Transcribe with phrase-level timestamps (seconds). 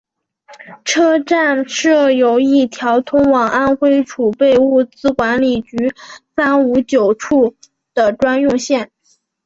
[0.83, 5.93] 车站设有一条通往安徽储备物资管理局
[6.35, 7.55] 三五九处
[7.93, 8.89] 的专用线。